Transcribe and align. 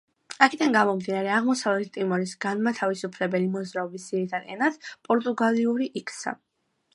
აქედან 0.43 0.71
გამომდინარე, 0.75 1.29
აღმოსავლეთ 1.33 1.91
ტიმორის 1.97 2.33
განმათავისუფლებელი 2.45 3.51
მოძრაობის 3.57 4.09
ძირითად 4.13 4.49
ენად 4.57 4.81
პორტუგალიური 5.11 5.91
იქცა. 6.03 6.35